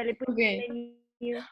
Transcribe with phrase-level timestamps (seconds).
[0.00, 1.42] Dale, pues, bienvenido.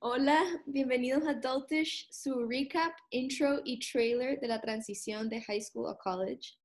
[0.00, 5.88] Hola, bienvenidos a Adultish, su recap, intro y trailer de la transición de high school
[5.88, 6.58] a college.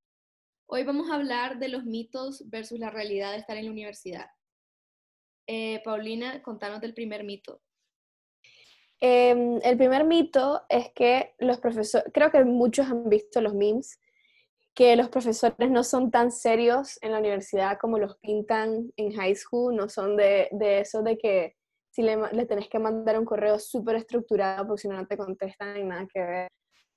[0.65, 4.25] Hoy vamos a hablar de los mitos versus la realidad de estar en la universidad.
[5.47, 7.61] Eh, Paulina, contanos del primer mito.
[8.99, 13.99] Em, el primer mito es que los profesores, creo que muchos han visto los memes,
[14.73, 19.35] que los profesores no son tan serios en la universidad como los pintan en high
[19.35, 21.55] school, no son de, de eso de que
[21.91, 25.17] si le, le tenés que mandar un correo súper estructurado porque si no, no te
[25.17, 26.47] contestan y nada que ver.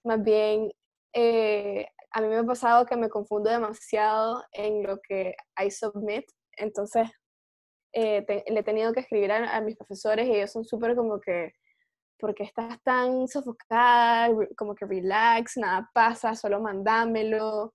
[0.05, 0.71] Más bien,
[1.13, 6.24] eh, a mí me ha pasado que me confundo demasiado en lo que I submit,
[6.57, 7.10] entonces
[7.93, 10.97] eh, te- le he tenido que escribir a, a mis profesores y ellos son súper
[10.97, 11.53] como que,
[12.19, 17.75] porque estás tan sofocada, como que relax, nada pasa, solo mandámelo.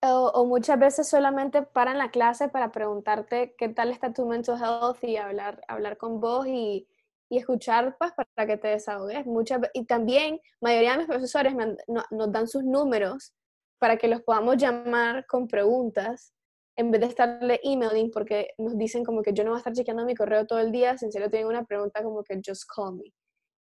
[0.00, 4.56] O, o muchas veces solamente paran la clase para preguntarte qué tal está tu mental
[4.62, 6.86] health y hablar, hablar con vos y,
[7.28, 9.26] y escuchar pues para que te desahogues.
[9.26, 13.34] Muchas, y también, mayoría de mis profesores me no- nos dan sus números
[13.78, 16.32] para que los podamos llamar con preguntas
[16.78, 19.72] en vez de estarle emailing porque nos dicen como que yo no voy a estar
[19.72, 22.62] chequeando mi correo todo el día, si en serio tienen una pregunta como que just
[22.72, 23.12] call me.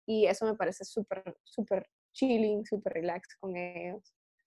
[0.05, 4.03] Y eso me parece súper, súper chilling, súper relax con ellos.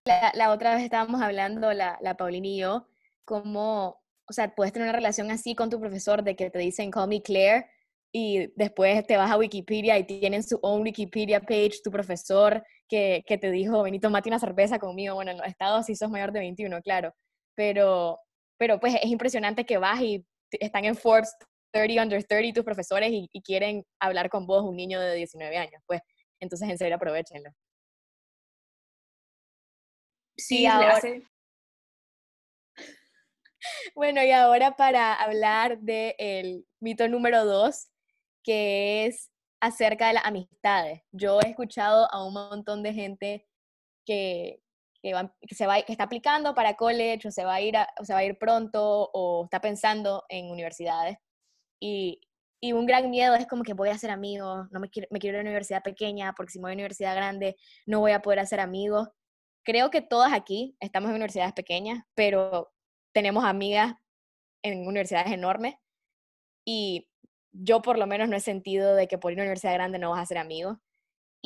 [0.06, 2.88] La, la otra vez estábamos hablando, la, la Paulina y yo,
[3.24, 6.92] cómo, o sea, puedes tener una relación así con tu profesor de que te dicen
[6.92, 7.68] call me Claire
[8.12, 13.24] y después te vas a Wikipedia y tienen su own Wikipedia page, tu profesor que,
[13.26, 15.16] que te dijo, vení, tomate una cerveza conmigo.
[15.16, 17.14] Bueno, en los estados sí sos mayor de 21, claro,
[17.56, 18.20] pero,
[18.58, 21.34] pero pues es impresionante que vas y están en Forbes
[21.72, 25.58] 30 under 30 tus profesores y, y quieren hablar con vos, un niño de 19
[25.58, 26.02] años, pues
[26.40, 27.52] entonces en serio aprovechenlo.
[30.38, 31.24] Sí, Y ahora- hace-
[33.96, 37.90] Bueno, y ahora para hablar del mito número dos,
[38.44, 41.02] que es acerca de las amistades.
[41.12, 43.48] Yo he escuchado a un montón de gente
[44.06, 44.62] que,
[45.48, 48.20] que, se va, que está aplicando para college o se va a ir, se va
[48.20, 51.18] a ir pronto o está pensando en universidades.
[51.82, 52.22] Y,
[52.62, 55.20] y un gran miedo es como que voy a hacer amigos, no me quiero, me
[55.20, 58.12] quiero ir a una universidad pequeña porque si voy a una universidad grande no voy
[58.12, 59.10] a poder hacer amigos.
[59.64, 62.72] Creo que todas aquí estamos en universidades pequeñas, pero
[63.14, 63.94] tenemos amigas
[64.64, 65.76] en universidades enormes
[66.66, 67.10] y
[67.52, 70.00] yo por lo menos no he sentido de que por ir a una universidad grande
[70.00, 70.78] no vas a hacer amigos.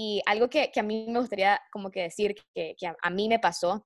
[0.02, 3.30] Y algo que, que a mí me gustaría como que decir que, que a, mí
[3.30, 3.86] me pasó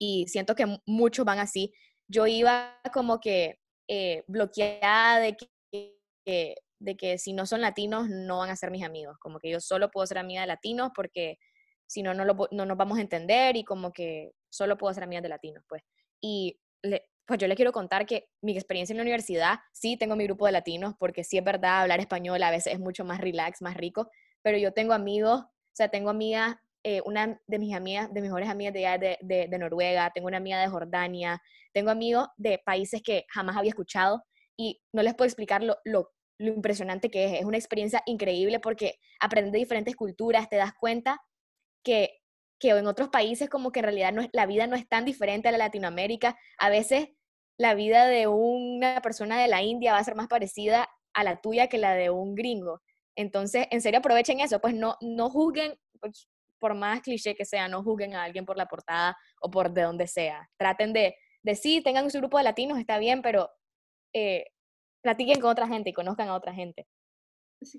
[0.00, 1.72] y siento que mu- muchos van así,
[2.08, 3.58] yo iba como que
[3.88, 8.84] eh, bloqueada de que, de que si no son latinos no van a ser mis
[8.84, 11.38] amigos, como que yo solo puedo ser amiga de latinos porque
[11.86, 15.20] si no, lo no nos vamos a entender y como que solo puedo ser amiga
[15.22, 15.82] de latinos, pues.
[16.22, 20.16] Y le- pues yo les quiero contar que mi experiencia en la universidad, sí tengo
[20.16, 23.20] mi grupo de latinos, porque sí es verdad, hablar español a veces es mucho más
[23.20, 24.10] relax, más rico,
[24.42, 28.48] pero yo tengo amigos, o sea, tengo amigas, eh, una de mis amigas, de mejores
[28.48, 31.40] amigas de, de, de, Noruega, tengo una amiga de Jordania,
[31.72, 34.24] tengo amigos de países que jamás había escuchado
[34.56, 37.32] y no les puedo explicar lo, lo, impresionante que es.
[37.40, 41.20] Es una experiencia increíble porque aprendes de diferentes culturas, te das cuenta
[41.84, 42.18] que,
[42.58, 45.48] que en otros países como que en realidad no la vida no es tan diferente
[45.48, 46.36] a la Latinoamérica.
[46.58, 47.10] A veces
[47.58, 51.40] la vida de una persona de la India va a ser más parecida a la
[51.40, 52.82] tuya que la de un gringo.
[53.16, 56.28] Entonces, en serio aprovechen eso, pues no, no juzguen, pues,
[56.58, 59.82] por más cliché que sea, no juzguen a alguien por la portada o por de
[59.82, 60.48] donde sea.
[60.56, 63.50] Traten de, de sí, tengan su grupo de latinos, está bien, pero
[64.12, 64.46] eh,
[65.02, 66.86] platiquen con otra gente y conozcan a otra gente.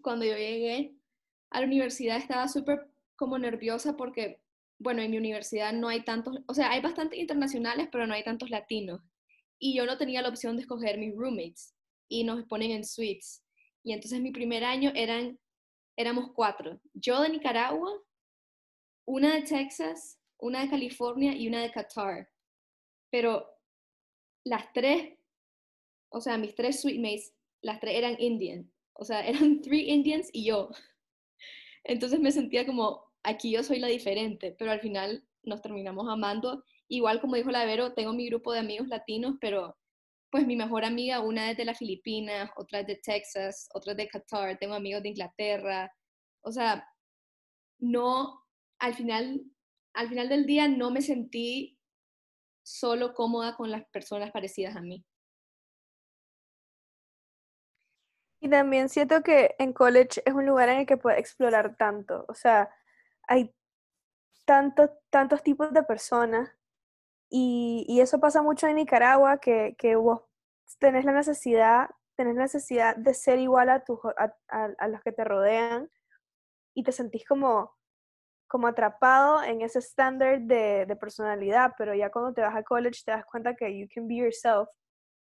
[0.02, 0.96] cuando yo llegué
[1.50, 4.42] a la universidad estaba súper como nerviosa porque,
[4.80, 8.24] bueno, en mi universidad no hay tantos, o sea, hay bastantes internacionales, pero no hay
[8.24, 9.02] tantos latinos.
[9.60, 11.74] Y yo no tenía la opción de escoger mis roommates
[12.10, 13.43] y nos ponen en suites.
[13.84, 15.40] Y entonces mi primer año eran,
[15.98, 16.80] éramos cuatro.
[16.94, 17.92] Yo de Nicaragua,
[19.06, 22.30] una de Texas, una de California y una de Qatar.
[23.12, 23.48] Pero
[24.46, 25.18] las tres,
[26.10, 28.72] o sea, mis tres suitemates, las tres eran Indian.
[28.94, 30.70] O sea, eran three Indians y yo.
[31.84, 36.64] Entonces me sentía como, aquí yo soy la diferente, pero al final nos terminamos amando.
[36.88, 39.76] Igual como dijo la Vero, tengo mi grupo de amigos latinos, pero
[40.34, 43.98] pues mi mejor amiga, una es de las Filipinas, otra es de Texas, otra es
[43.98, 45.94] de Qatar, tengo amigos de Inglaterra.
[46.42, 46.90] O sea,
[47.78, 48.44] no,
[48.80, 49.44] al final,
[49.94, 51.78] al final del día no me sentí
[52.64, 55.06] solo cómoda con las personas parecidas a mí.
[58.42, 62.26] Y también siento que en college es un lugar en el que puedes explorar tanto.
[62.28, 62.74] O sea,
[63.28, 63.54] hay
[64.46, 66.50] tantos, tantos tipos de personas.
[67.36, 70.22] Y, eso pasa mucho en Nicaragua, que, que vos
[70.78, 74.36] tenés la necesidad, tenés necesidad de ser igual a, tu, a,
[74.78, 75.90] a, los que te rodean
[76.76, 77.76] y te sentís como,
[78.48, 83.02] como atrapado en ese estándar de, de, personalidad, pero ya cuando te vas a college
[83.04, 84.70] te das cuenta que you can be yourself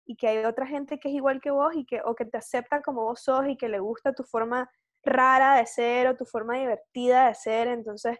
[0.06, 2.38] y que hay otra gente que es igual que vos y que, o que te
[2.38, 4.70] acepta como vos sos y que le gusta tu forma
[5.02, 8.16] rara de ser o tu forma divertida de ser, entonces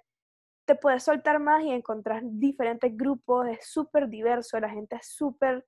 [0.67, 5.65] te puedes soltar más y encontrar diferentes grupos, es súper diverso, la gente es súper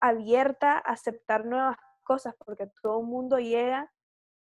[0.00, 3.92] abierta a aceptar nuevas cosas porque todo el mundo llega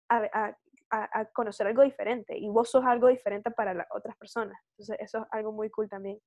[0.09, 0.55] a,
[0.89, 4.57] a, conocer algo diferente y vos sos algo diferente para las otras personas.
[4.71, 6.19] Entonces eso es algo muy cool también.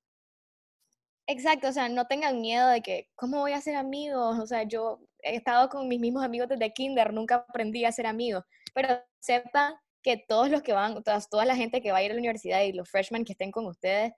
[1.26, 4.38] Exacto, o sea, no tengan miedo de que, ¿cómo voy a ser amigos?
[4.38, 8.06] O sea, yo he estado con mis mismos amigos desde kinder, nunca aprendí a ser
[8.06, 8.44] amigos,
[8.74, 8.88] pero
[9.20, 12.14] sepan que todos los que van, todas, toda la gente que va a ir a
[12.14, 14.12] la universidad y los freshmen que estén con ustedes,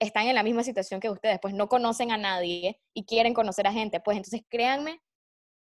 [0.00, 3.66] están en la misma situación que ustedes, pues no conocen a nadie y quieren conocer
[3.66, 5.00] a gente, pues entonces créanme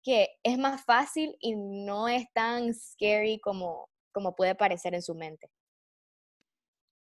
[0.02, 5.14] que es más fácil y no es tan scary como, como puede parecer en su
[5.14, 5.50] mente.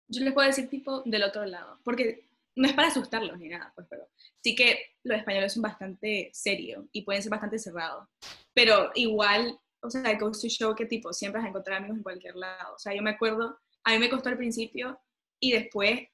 [0.08, 3.72] Yo les puedo decir tipo del otro lado, porque no es para asustarlos ni nada,
[3.74, 4.08] pues, pero
[4.42, 8.08] sí que los españoles son bastante serios y pueden ser bastante cerrados,
[8.54, 11.98] pero igual, o sea, el goes to show que tipo siempre vas a encontrar amigos
[11.98, 15.00] en cualquier lado, o sea, yo me acuerdo, a mí me costó al principio
[15.40, 16.08] y después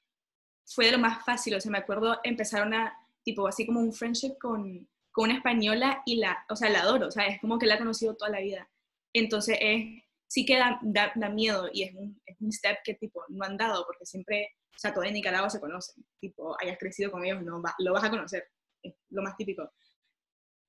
[0.67, 3.93] fue de lo más fácil, o sea, me acuerdo empezar una, tipo, así como un
[3.93, 7.59] friendship con, con una española y la, o sea, la adoro, o sea, es como
[7.59, 8.69] que la he conocido toda la vida.
[9.13, 13.25] Entonces, es, sí que da, da, miedo y es un, es un, step que, tipo,
[13.29, 17.11] no han dado, porque siempre, o sea, todo en Nicaragua se conocen, tipo, hayas crecido
[17.11, 18.49] con ellos, no, lo vas a conocer,
[18.83, 19.71] es lo más típico.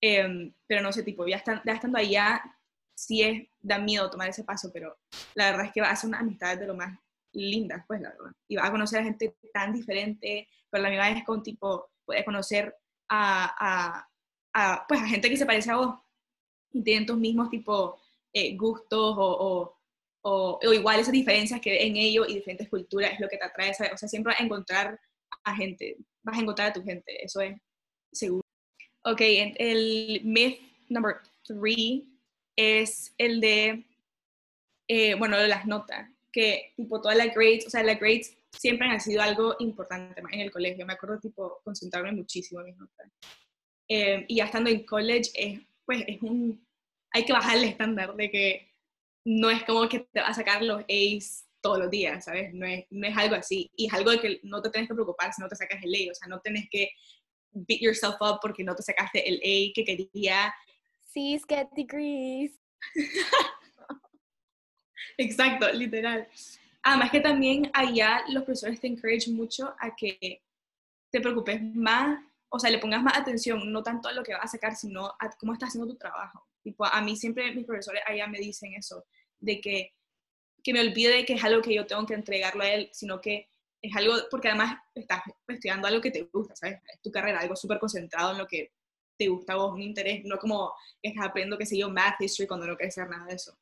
[0.01, 2.43] Em, pero no sé, tipo, ya, están, ya estando allá,
[2.95, 4.97] sí es, da miedo tomar ese paso, pero
[5.35, 6.97] la verdad es que va a ser una amistad de lo más
[7.33, 8.31] lindas, pues, la verdad.
[8.47, 12.23] Y vas a conocer a gente tan diferente, pero la misma vez con tipo, puedes
[12.23, 12.75] conocer
[13.09, 14.07] a,
[14.53, 15.95] a, pues, a gente que se parece a vos
[16.71, 17.99] y tienen tus mismos tipo
[18.33, 19.77] eh, gustos o,
[20.21, 23.45] o, o, igual esas diferencias que en ellos y diferentes culturas es lo que te
[23.45, 24.99] atrae, o sea, siempre vas a encontrar
[25.43, 27.59] a gente, vas a encontrar a tu gente, eso es
[28.11, 28.43] seguro.
[29.03, 32.12] Ok, el myth number three
[32.55, 33.85] es el de,
[34.87, 38.87] eh, bueno, de las notas que tipo todas las grades, o sea, las grades siempre
[38.87, 40.85] han sido algo importante en el colegio.
[40.85, 43.11] Me acuerdo tipo concentrarme muchísimo en mis notas.
[43.87, 46.65] Eh, y ya estando en college, es, pues es un,
[47.11, 48.73] hay que bajar el estándar de que
[49.25, 52.53] no es como que te vas a sacar los A's todos los días, ¿sabes?
[52.53, 53.71] No es, no es algo así.
[53.75, 55.93] Y es algo de que no te tienes que preocupar si no te sacas el
[55.93, 56.89] A, o sea, no tienes que
[57.51, 60.53] beat yourself up porque no te sacaste el A que quería.
[61.13, 62.59] Sí, get degrees.
[65.17, 66.27] Exacto, literal.
[66.81, 70.41] Además que también allá los profesores te encourage mucho a que
[71.11, 72.19] te preocupes más,
[72.49, 75.05] o sea, le pongas más atención, no tanto a lo que vas a sacar, sino
[75.05, 76.47] a cómo estás haciendo tu trabajo.
[76.63, 79.05] Tipo, a mí siempre mis profesores allá me dicen eso,
[79.39, 79.93] de que,
[80.63, 83.21] que me olvide de que es algo que yo tengo que entregarlo a él, sino
[83.21, 83.49] que
[83.81, 86.79] es algo, porque además estás estudiando algo que te gusta, ¿sabes?
[86.91, 88.71] Es tu carrera, algo súper concentrado en lo que
[89.17, 92.67] te gusta vos, un interés, no como estás aprendiendo, qué sé yo, math, history, cuando
[92.67, 93.57] no quieres hacer nada de eso.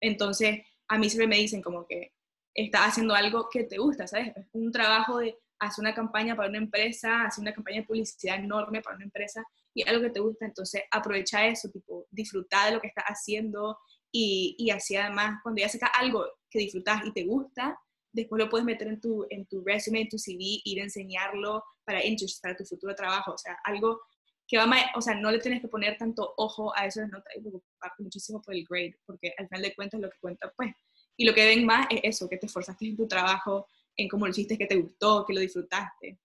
[0.00, 2.12] Entonces, a mí siempre me dicen como que
[2.54, 4.36] estás haciendo algo que te gusta, ¿sabes?
[4.36, 8.36] Es un trabajo de hacer una campaña para una empresa, hacer una campaña de publicidad
[8.36, 12.74] enorme para una empresa y algo que te gusta, entonces aprovecha eso, tipo, disfrutar de
[12.76, 13.78] lo que estás haciendo
[14.10, 17.78] y, y así además cuando ya sacas algo que disfrutas y te gusta,
[18.12, 21.62] después lo puedes meter en tu, en tu resume, en tu CV, ir a enseñarlo
[21.84, 24.00] para interest, para tu futuro trabajo, o sea, algo
[24.48, 27.32] que va o sea, no le tienes que poner tanto ojo a eso de notas
[27.36, 30.74] y preocuparte muchísimo por el grade, porque al final de cuentas lo que cuenta, pues,
[31.18, 34.24] y lo que ven más es eso, que te esforzaste en tu trabajo, en cómo
[34.24, 36.18] lo hiciste, que te gustó, que lo disfrutaste.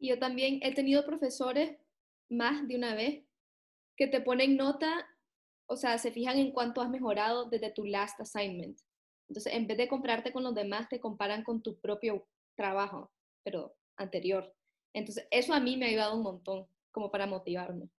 [0.00, 1.78] Yo también he tenido profesores
[2.28, 3.24] más de una vez
[3.96, 5.06] que te ponen nota,
[5.66, 8.80] o sea, se fijan en cuánto has mejorado desde tu last assignment.
[9.28, 13.12] Entonces, en vez de comprarte con los demás, te comparan con tu propio trabajo,
[13.44, 14.54] pero anterior.
[14.96, 17.90] Entonces, eso a mí me ha ayudado un montón, como para motivarme.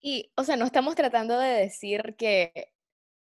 [0.00, 2.72] Y, o sea, no estamos tratando de decir que,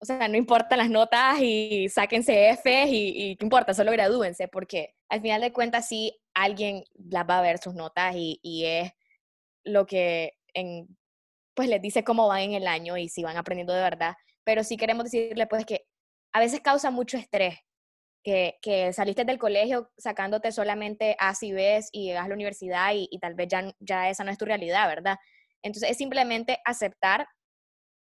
[0.02, 4.50] o sea, no importan las notas y sáquense F y, y qué importa, solo gradúense,
[4.50, 8.66] porque al final de cuentas sí alguien las va a ver sus notas y, y
[8.66, 8.92] es
[9.64, 10.98] lo que en,
[11.54, 14.66] pues les dice cómo van en el año y si van aprendiendo de verdad, pero
[14.66, 15.88] sí queremos decirle pues que
[16.34, 17.56] a veces causa mucho estrés
[18.24, 23.18] que, saliste del colegio sacándote solamente A y B y llegas a la universidad y,
[23.20, 25.18] tal vez ya, ya esa no es tu realidad, ¿verdad?
[25.62, 27.28] Entonces es simplemente aceptar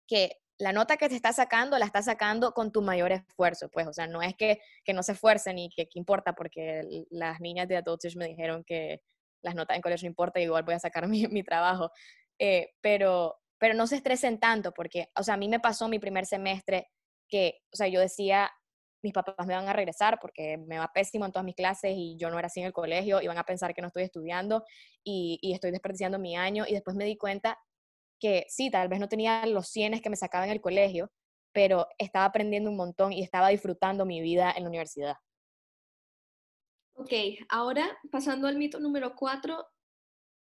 [0.08, 3.88] que la nota que te está sacando la está sacando con tu mayor esfuerzo, pues,
[3.88, 7.42] o sea, no es que, que no se esfuercen y que, que importa, porque las
[7.42, 9.02] niñas de Adultish me dijeron que
[9.42, 11.92] las notas en colegio no importa, igual voy a sacar mi, mi trabajo,
[12.38, 15.98] eh, pero, pero no se estresen tanto, porque, o sea, a mí me pasó mi
[15.98, 16.90] primer semestre
[17.28, 18.52] que, o sea, yo decía,
[19.04, 22.18] mis papás me van a regresar porque me va pésimo en todas mis clases y
[22.18, 24.64] yo no era así en el colegio, y van a pensar que no estoy estudiando
[25.04, 27.58] y, y estoy desperdiciando mi año, y después me di cuenta
[28.20, 31.12] que sí, tal vez no tenía los cienes que me sacaba en el colegio,
[31.54, 35.16] pero estaba aprendiendo un montón y estaba disfrutando mi vida en la universidad.
[36.94, 37.12] Ok,
[37.50, 39.66] ahora pasando al mito número cuatro,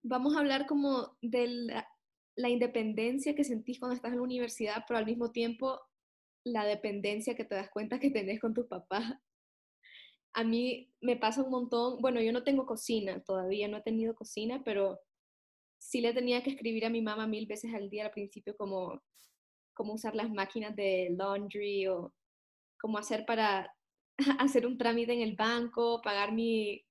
[0.02, 1.88] vamos a hablar como de la,
[2.36, 5.80] la, independencia que sentís cuando estás en la universidad, pero al mismo tiempo
[6.52, 9.14] la dependencia que te das cuenta que tenés con tus papás.
[10.34, 14.14] A mí me pasa un montón, bueno, yo no tengo cocina todavía, no he tenido
[14.14, 15.00] cocina, pero
[15.78, 19.00] sí le tenía que escribir a mi mamá mil veces al día al principio como
[19.74, 22.12] cómo usar las máquinas de laundry o
[22.80, 23.72] cómo hacer para
[24.40, 26.84] hacer un trámite en el banco, pagar mi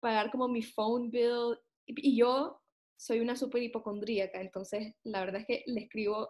[0.00, 2.60] pagar como mi phone bill y yo
[2.96, 6.28] soy una súper hipocondríaca, entonces la verdad es que le escribo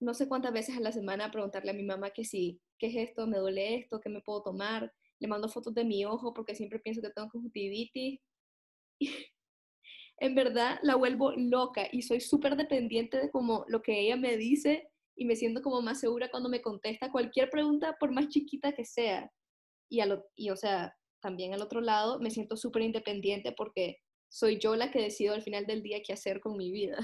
[0.00, 2.88] no sé cuántas veces a la semana a preguntarle a mi mamá que sí, qué
[2.88, 6.32] es esto, me duele esto, qué me puedo tomar, le mando fotos de mi ojo
[6.32, 8.20] porque siempre pienso que tengo conjuntivitis.
[10.22, 14.36] En verdad la vuelvo loca y soy súper dependiente de como lo que ella me
[14.36, 18.72] dice y me siento como más segura cuando me contesta cualquier pregunta por más chiquita
[18.72, 19.32] que sea.
[19.88, 20.00] Y,
[20.36, 23.96] y o sea, también al otro lado me siento súper independiente porque
[24.28, 26.98] soy yo la que decido al final del día qué hacer con mi vida.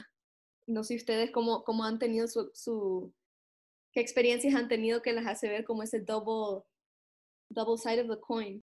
[0.66, 3.12] No sé ustedes cómo, cómo han tenido su,
[3.92, 6.64] qué experiencias han tenido que las hace ver como ese double,
[7.50, 8.62] double side of the coin.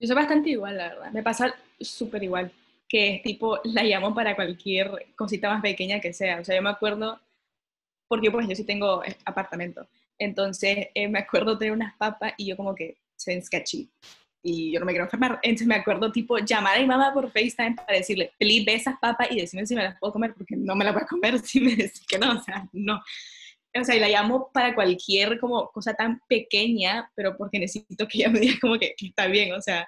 [0.00, 1.12] Yo soy bastante igual, la verdad.
[1.12, 2.52] Me pasa súper igual
[2.88, 6.40] que es tipo, la llamo para cualquier cosita más pequeña que sea.
[6.40, 7.20] O sea, yo me acuerdo,
[8.08, 9.86] porque pues yo sí tengo apartamento,
[10.18, 13.90] entonces eh, me acuerdo de unas papas y yo como que se sketchy
[14.48, 15.38] y yo no me quiero enfermar.
[15.42, 18.96] Entonces me acuerdo tipo llamar a mi mamá por FaceTime para decirle, feliz ve esas
[19.00, 21.38] papas y decirme si me las puedo comer porque no me las voy a comer
[21.44, 23.00] si me decís que no, o sea, no.
[23.78, 28.18] O sea, y la llamo para cualquier como cosa tan pequeña, pero porque necesito que
[28.18, 29.86] ella me diga como que, que está bien, o sea,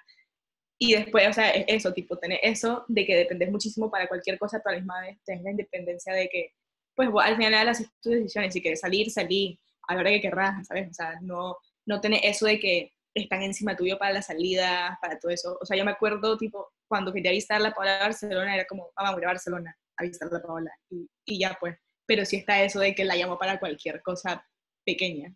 [0.82, 4.60] y después, o sea, eso, tipo, tener eso de que dependes muchísimo para cualquier cosa,
[4.64, 6.54] pero a la misma vez tenés la independencia de que,
[6.94, 10.22] pues, vos, al final haces tus decisiones, si quieres salir, salir, a la hora que
[10.22, 10.88] querrás, ¿sabes?
[10.88, 15.18] O sea, no, no tenés eso de que están encima tuyo para la salida, para
[15.18, 15.58] todo eso.
[15.60, 18.90] O sea, yo me acuerdo, tipo, cuando quería visitar la Paola de Barcelona, era como,
[18.96, 21.76] vamos a a Barcelona a visitar la Paola, y, y ya, pues.
[22.06, 24.44] Pero sí está eso de que la llamo para cualquier cosa
[24.84, 25.34] pequeña.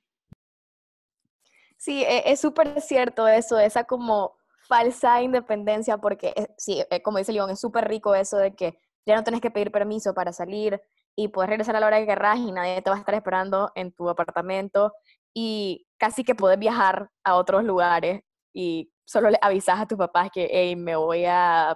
[1.77, 4.35] Sí, e, es súper cierto eso, esa como
[4.67, 8.79] falsa independencia, porque eh, sí, eh, como dice León, es súper rico eso de que
[9.07, 10.81] ya no tienes que pedir permiso para salir
[11.15, 13.71] y puedes regresar a la hora que querrás y nadie te va a estar esperando
[13.75, 14.95] en tu apartamento
[15.35, 18.21] y casi que puedes viajar a otros lugares
[18.55, 21.75] y solo le avisas a tus papás que, hey, me voy a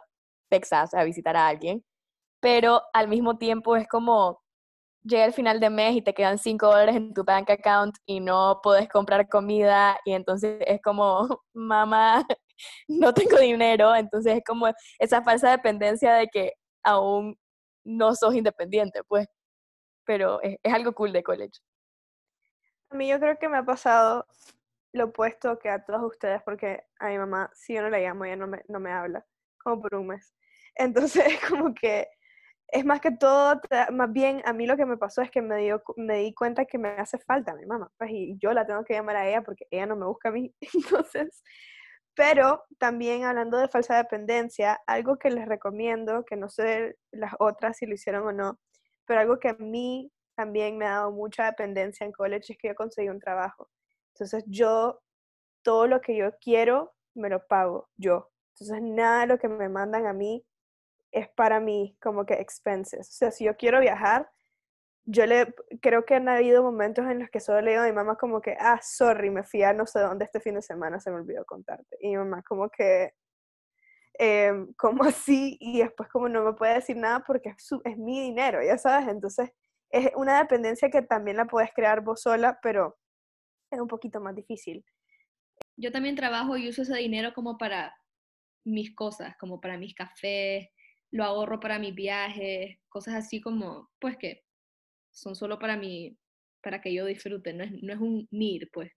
[0.50, 1.82] Texas a visitar a alguien,
[2.38, 4.42] pero al mismo tiempo es como
[5.02, 8.20] llega el final de mes y te quedan 5 dólares en tu bank account y
[8.20, 12.22] no puedes comprar comida y entonces es como, mamá,
[12.88, 14.66] no tengo dinero, entonces es como
[14.98, 16.52] esa falsa dependencia de que
[16.84, 17.34] aún
[17.82, 19.26] no sos independiente, pues,
[20.04, 21.58] pero es algo cool de college.
[22.90, 24.26] A mí yo creo que me ha pasado
[24.92, 28.24] lo opuesto que a todos ustedes, porque a mi mamá, si yo no la llamo,
[28.24, 29.24] ella no me, no me habla,
[29.62, 30.34] como por un mes.
[30.74, 32.08] Entonces, como que
[32.68, 33.60] es más que todo,
[33.92, 36.66] más bien a mí lo que me pasó es que me, dio, me di cuenta
[36.66, 39.42] que me hace falta mi mamá, pues, y yo la tengo que llamar a ella
[39.42, 40.54] porque ella no me busca a mí.
[41.04, 41.42] Entonces,
[42.14, 47.76] pero también hablando de falsa dependencia, algo que les recomiendo, que no sé las otras
[47.78, 48.58] si lo hicieron o no,
[49.06, 52.68] pero algo que a mí también me ha dado mucha dependencia en college es que
[52.68, 53.68] yo conseguí un trabajo.
[54.14, 55.00] Entonces yo,
[55.64, 58.30] todo lo que yo quiero, me lo pago yo.
[58.54, 60.46] Entonces nada de lo que me mandan a mí
[61.10, 63.08] es para mí como que expenses.
[63.08, 64.30] O sea, si yo quiero viajar,
[65.06, 65.52] yo le
[65.82, 68.40] creo que han habido momentos en los que solo le digo a mi mamá como
[68.40, 71.16] que, ah, sorry, me fui a no sé dónde este fin de semana, se me
[71.16, 71.96] olvidó contarte.
[72.00, 73.12] Y mi mamá como que,
[74.20, 75.56] eh, como así?
[75.58, 79.08] Y después como no me puede decir nada porque es, es mi dinero, ya sabes.
[79.08, 79.50] Entonces
[79.90, 82.98] es una dependencia que también la puedes crear vos sola, pero
[83.70, 84.84] es un poquito más difícil.
[85.76, 87.94] Yo también trabajo y uso ese dinero como para
[88.64, 90.68] mis cosas, como para mis cafés,
[91.10, 94.44] lo ahorro para mis viajes, cosas así como, pues que
[95.10, 96.16] son solo para mí,
[96.62, 98.92] para que yo disfrute, no es, no es un need, pues.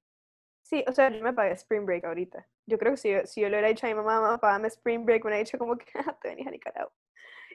[0.63, 2.47] Sí, o sea, yo me pagué Spring Break ahorita.
[2.67, 4.67] Yo creo que si yo, si yo le hubiera dicho a mi mamá, mamá, pagame
[4.67, 6.93] Spring Break, me hubiera dicho como que ah, te venís a Nicaragua.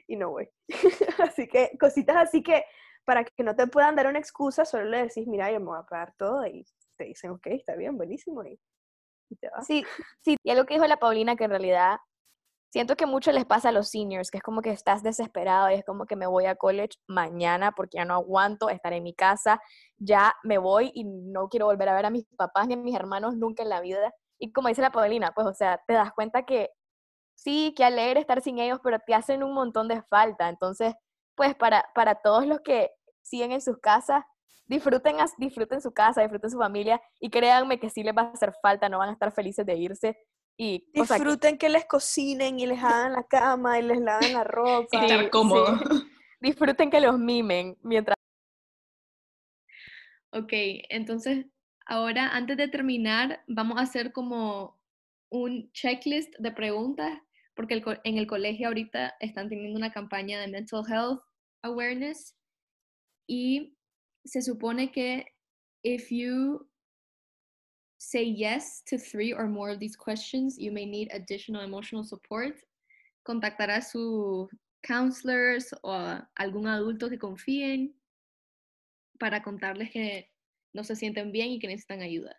[0.07, 0.49] Y no voy.
[1.19, 2.63] así que cositas así que
[3.07, 5.79] para que no te puedan dar una excusa, solo le decís, mira, yo me voy
[5.79, 6.65] a pagar todo y
[6.97, 8.59] te dicen, ok, está bien, buenísimo, y,
[9.29, 9.65] y te vas.
[9.65, 9.85] Sí,
[10.21, 11.99] sí, y algo que dijo la Paulina que en realidad
[12.69, 15.75] siento que mucho les pasa a los seniors, que es como que estás desesperado y
[15.75, 19.13] es como que me voy a college mañana porque ya no aguanto estar en mi
[19.13, 19.61] casa,
[19.97, 22.95] ya me voy y no quiero volver a ver a mis papás ni a mis
[22.95, 24.13] hermanos nunca en la vida.
[24.37, 26.71] Y como dice la Paulina, pues o sea, te das cuenta que
[27.35, 30.49] sí, que alegre estar sin ellos, pero te hacen un montón de falta.
[30.49, 30.93] Entonces,
[31.35, 32.91] pues para, para todos los que
[33.27, 34.23] siguen en sus casas,
[34.65, 38.53] disfruten, disfruten su casa, disfruten su familia y créanme que sí les va a hacer
[38.61, 40.17] falta, no van a estar felices de irse.
[40.59, 43.99] Y, o sea, que- Disfruten que les cocinen y les hagan la cama y les
[43.99, 44.87] laven la ropa.
[44.91, 45.29] Estar sí.
[45.29, 45.77] cómodo.
[46.39, 48.15] disfruten que los mimen mientras
[50.31, 50.51] Ok,
[50.89, 51.45] entonces
[51.85, 54.79] ahora antes de terminar vamos a hacer como
[55.29, 57.19] un checklist de preguntas
[57.55, 61.21] porque el co- en el colegio ahorita están teniendo una campaña de mental health
[61.63, 62.35] awareness
[63.27, 63.73] y
[64.25, 65.25] se supone que
[65.83, 66.65] if you
[67.97, 72.55] say yes to three or more of these questions, you may need additional emotional support.
[73.27, 74.49] Contactar a sus
[74.83, 77.93] counselors o algún adulto que confíen
[79.19, 80.29] para contarles que
[80.73, 82.35] no se sienten bien y que necesitan ayuda.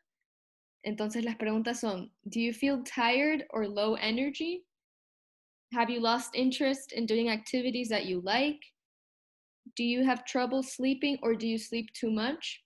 [0.85, 4.65] Entonces las preguntas son, do you feel tired or low energy?
[5.73, 8.61] Have you lost interest in doing activities that you like?
[9.77, 12.63] Do you have trouble sleeping or do you sleep too much?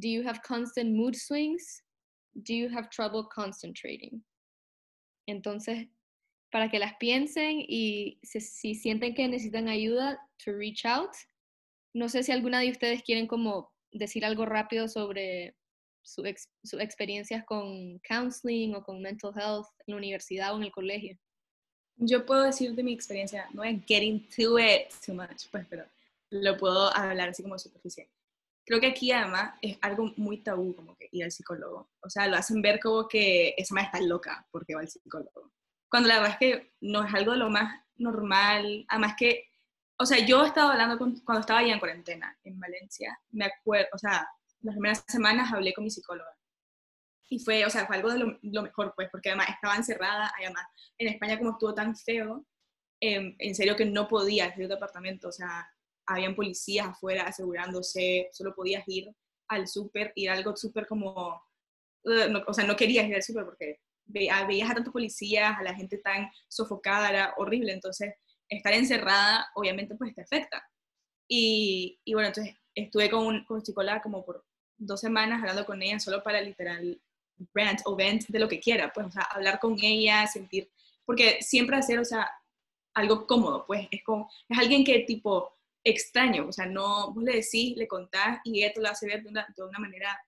[0.00, 1.82] Do you have constant mood swings?
[2.42, 4.22] Do you have trouble concentrating?
[5.26, 5.88] Entonces,
[6.50, 11.10] para que las piensen y si sienten que necesitan ayuda, to reach out.
[11.94, 15.56] No sé si alguna de ustedes quieren como decir algo rápido sobre
[16.02, 20.64] su ex- sus experiencias con counseling o con mental health en la universidad o en
[20.64, 21.16] el colegio.
[21.96, 25.64] Yo puedo decir de mi experiencia, no voy a get into it too much, pues,
[25.70, 25.86] pero
[26.30, 28.08] lo puedo hablar así como superficial.
[28.66, 31.90] Creo que aquí además es algo muy tabú como que ir al psicólogo.
[32.00, 35.52] O sea, lo hacen ver como que esa madre está loca porque va al psicólogo.
[35.88, 38.84] Cuando la verdad es que no es algo de lo más normal.
[38.88, 39.44] Además que,
[39.98, 43.18] o sea, yo estaba hablando con- cuando estaba allá en cuarentena en Valencia.
[43.30, 44.26] Me acuerdo, o sea,
[44.62, 46.30] las primeras semanas hablé con mi psicóloga.
[47.28, 50.32] Y fue, o sea, fue algo de lo, lo mejor, pues, porque además estaba encerrada,
[50.38, 50.66] además
[50.98, 52.46] en España como estuvo tan feo,
[53.00, 55.68] em, en serio que no podías ir al departamento, o sea,
[56.06, 59.10] habían policías afuera asegurándose, solo podías ir
[59.48, 61.42] al súper, ir algo súper como,
[62.04, 64.92] eh, no- o sea, no querías ir al súper porque ve- a- veías a tantos
[64.92, 68.14] policías, a la gente tan sofocada, era horrible, entonces
[68.48, 70.62] estar encerrada obviamente pues te afecta.
[71.28, 74.44] Y, y bueno, entonces estuve con, un, con psicóloga como por
[74.76, 77.00] dos semanas hablando con ella solo para literal
[77.54, 80.70] rant o vent de lo que quiera, pues, o sea, hablar con ella, sentir,
[81.04, 82.30] porque siempre hacer, o sea,
[82.94, 85.53] algo cómodo, pues, es como, es alguien que tipo
[85.84, 89.28] extraño, o sea, no, vos le decís, le contás y te lo hace ver de
[89.28, 90.18] una, de una manera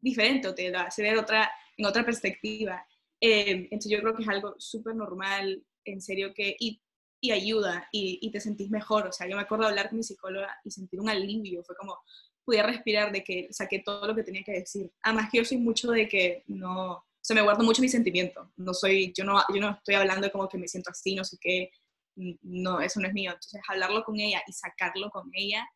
[0.00, 2.86] diferente o te lo hace ver otra, en otra perspectiva.
[3.20, 6.80] Eh, entonces yo creo que es algo súper normal, en serio, que, y,
[7.20, 9.98] y ayuda y, y te sentís mejor, o sea, yo me acuerdo de hablar con
[9.98, 11.98] mi psicóloga y sentir un alivio, fue como,
[12.44, 14.90] podía respirar, de que saqué todo lo que tenía que decir.
[15.02, 18.48] Además que yo soy mucho de que no, o sea, me guardo mucho mis sentimientos.
[18.56, 21.24] No soy, yo no, yo no estoy hablando de como que me siento así, no
[21.24, 21.70] sé qué.
[22.16, 23.30] No, eso no es mío.
[23.32, 25.66] Entonces, hablarlo con ella y sacarlo con ella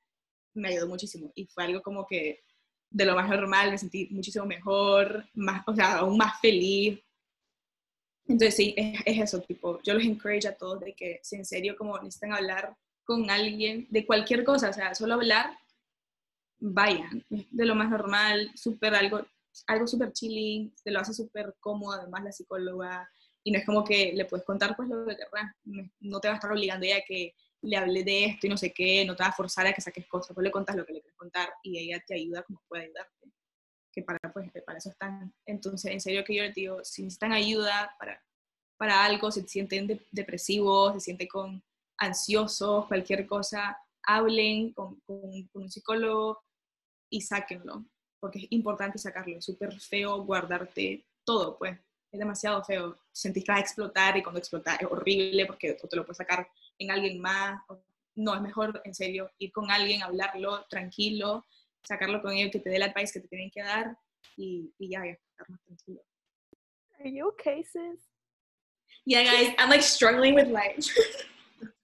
[0.55, 1.33] me ayudó muchísimo.
[1.35, 2.40] Y fue algo como que
[2.90, 6.99] de lo más normal, me sentí muchísimo mejor, más, o sea, aún más feliz.
[8.29, 11.44] Entonces, sí, es, es eso, tipo, yo los encourage a todos de que, si en
[11.44, 15.57] serio, como necesitan hablar con alguien de cualquier cosa, o sea, solo hablar
[16.59, 19.20] vayan, de lo más normal, súper algo,
[19.66, 23.09] algo súper chilling, te lo hace súper cómodo además la psicóloga,
[23.47, 25.53] y no es como que le puedes contar pues lo que querrás,
[26.01, 27.33] no- te va a estar obligando ella a que
[27.63, 29.81] le hable de esto y no sé qué, no te va a forzar a que
[29.81, 32.61] saques cosas, pues le contas lo que le quieres contar y ella te ayuda como
[32.69, 33.31] puede ayudarte,
[33.93, 35.33] que para, pues, para eso están.
[35.47, 38.21] Entonces, en serio que yo les digo, si necesitan ayuda para,
[38.79, 41.63] para algo, si se sienten de- depresivos, se sienten con
[41.99, 46.43] ansiosos, cualquier cosa, hablen con, con- con un psicólogo
[47.11, 47.87] y sáquenlo,
[48.21, 49.39] porque es importante sacarlo.
[49.39, 51.79] Es súper feo guardarte todo, pues.
[52.12, 52.97] Es demasiado feo.
[53.12, 56.16] Sentís que vas a explotar y cuando explota es horrible porque o te lo puedes
[56.19, 57.61] sacar en alguien más.
[57.69, 57.83] o-
[58.14, 61.45] No, es mejor, en serio, ir con alguien, hablarlo tranquilo,
[61.83, 63.99] sacarlo con ellos, que te dé el advice que te tienen que dar
[64.37, 66.01] y, y ya, ya, estar más tranquilo.
[66.99, 68.09] Are you okay, sis?
[69.05, 70.79] Yeah, guys, I'm like struggling with life.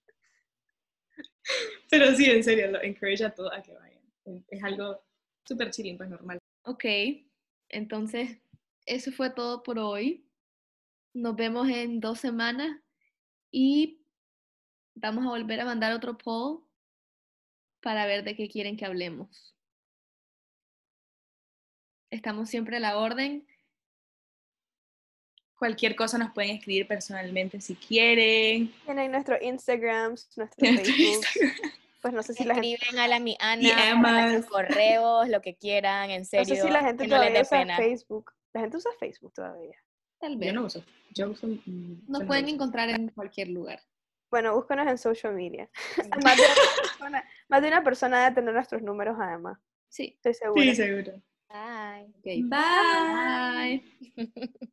[1.89, 4.01] Pero sí, en serio, lo encourage a todos a que vayan.
[4.25, 5.03] Es- Es algo
[5.45, 6.39] súper chilling, pues normal.
[6.65, 6.85] Ok,
[7.69, 8.37] entonces
[8.85, 10.27] eso fue todo por hoy.
[11.13, 12.79] Nos vemos en dos semanas
[13.51, 14.01] y
[14.95, 16.63] vamos a volver a mandar otro poll
[17.81, 19.55] para ver de qué quieren que hablemos.
[22.09, 23.47] Estamos siempre a la orden.
[25.57, 28.73] Cualquier cosa nos pueden escribir personalmente si quieren.
[28.85, 30.95] Tienen nuestro Instagram, nuestro Nuestro Facebook.
[30.99, 31.71] Instagram.
[32.01, 36.09] Pues no sé si la gente, Escriben a la mi Ana, correos, lo que quieran,
[36.09, 36.55] en no serio.
[36.55, 37.77] sé si la gente que no les todavía dé usa pena.
[37.77, 38.33] Facebook.
[38.53, 39.77] La gente usa Facebook todavía.
[40.19, 40.47] Tal vez.
[40.47, 40.83] Yo no uso.
[41.13, 41.47] Yo uso.
[41.47, 42.53] mm, Nos no pueden uso.
[42.55, 43.79] encontrar en cualquier lugar.
[44.29, 45.69] Bueno, búscanos en social media.
[46.23, 49.59] más, de una persona, más de una persona debe tener nuestros números además.
[49.89, 50.13] Sí.
[50.15, 50.63] Estoy segura.
[50.63, 51.21] Sí, seguro.
[51.49, 52.05] Bye.
[52.17, 52.49] ok.
[52.49, 53.83] Bye.
[54.15, 54.59] Bye.